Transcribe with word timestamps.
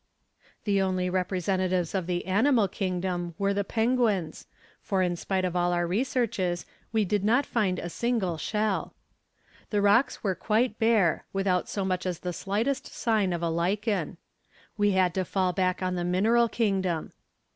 The 0.63 0.81
only 0.81 1.11
representatives 1.11 1.93
of 1.93 2.07
the 2.07 2.25
animal 2.25 2.67
kingdom 2.67 3.35
were 3.37 3.53
the 3.53 3.63
penguins, 3.63 4.47
for 4.81 5.03
in 5.03 5.15
spite 5.15 5.45
of 5.45 5.55
all 5.55 5.73
our 5.73 5.85
researches 5.85 6.65
we 6.91 7.05
did 7.05 7.23
not 7.23 7.45
find 7.45 7.77
a 7.77 7.87
single 7.87 8.39
shell. 8.39 8.95
The 9.69 9.79
rocks 9.79 10.23
were 10.23 10.33
quite 10.33 10.79
bare, 10.79 11.25
without 11.33 11.69
so 11.69 11.85
much 11.85 12.07
as 12.07 12.17
the 12.17 12.33
slightest 12.33 12.87
sign 12.87 13.31
of 13.31 13.43
a 13.43 13.49
lichen. 13.49 14.17
We 14.75 14.93
had 14.93 15.13
to 15.13 15.23
fall 15.23 15.53
back 15.53 15.83
on 15.83 15.93
the 15.93 16.03
mineral 16.03 16.49
kingdom. 16.49 17.11